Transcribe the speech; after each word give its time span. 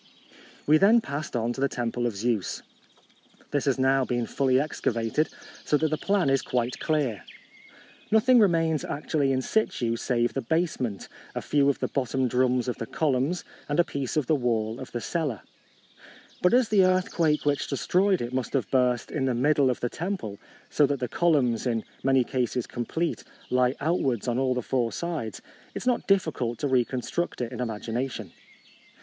AVe 0.67 0.79
then 0.79 0.99
passed 0.99 1.35
on 1.35 1.53
to 1.53 1.61
the 1.61 1.69
temple 1.69 2.07
of 2.07 2.15
Zeus. 2.15 2.63
This 3.51 3.65
has 3.65 3.77
now 3.77 4.03
been 4.03 4.25
fully 4.25 4.59
ex 4.59 4.81
cavated, 4.81 5.31
so 5.63 5.77
that 5.77 5.89
the 5.89 5.95
plan 5.97 6.27
is 6.27 6.41
quite 6.41 6.79
clear. 6.79 7.23
Nothing 8.09 8.39
remains 8.39 8.83
actually 8.83 9.31
in 9.31 9.43
situ 9.43 9.95
save 9.95 10.33
the 10.33 10.41
basement, 10.41 11.07
a 11.35 11.41
few 11.43 11.69
of 11.69 11.77
the 11.81 11.87
bottom 11.87 12.27
drums 12.27 12.67
of 12.67 12.77
the 12.79 12.87
columns, 12.87 13.43
and 13.69 13.79
a 13.79 13.83
piece 13.83 14.17
of 14.17 14.25
the 14.25 14.33
wall 14.33 14.79
of 14.79 14.91
the 14.91 15.01
cella. 15.01 15.43
But 16.41 16.55
as 16.55 16.69
the 16.69 16.83
earthquake 16.83 17.45
which 17.45 17.67
de 17.67 17.77
stroyed 17.77 18.21
it 18.21 18.33
must 18.33 18.53
have 18.53 18.71
burst 18.71 19.11
in 19.11 19.25
the 19.25 19.35
middle 19.35 19.69
of 19.69 19.81
the 19.81 19.89
temple, 19.89 20.39
so 20.71 20.87
that 20.87 20.99
the 20.99 21.07
columns, 21.07 21.67
in 21.67 21.83
many 22.03 22.23
cases 22.23 22.65
complete, 22.65 23.23
lie 23.51 23.75
outwards 23.79 24.27
on 24.27 24.39
all 24.39 24.55
the 24.55 24.63
four 24.63 24.91
sides, 24.91 25.41
it 25.75 25.75
is 25.75 25.85
not 25.85 26.07
difficult 26.07 26.57
to 26.57 26.67
reconstruct 26.67 27.39
it 27.39 27.51
in 27.51 27.59
imagination. 27.59 28.31